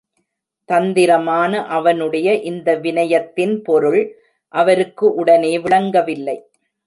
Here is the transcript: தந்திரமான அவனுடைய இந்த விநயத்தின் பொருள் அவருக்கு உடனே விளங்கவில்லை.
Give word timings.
தந்திரமான 0.69 1.65
அவனுடைய 1.67 2.33
இந்த 2.41 2.75
விநயத்தின் 2.77 3.55
பொருள் 3.63 4.01
அவருக்கு 4.53 5.13
உடனே 5.13 5.59
விளங்கவில்லை. 5.59 6.37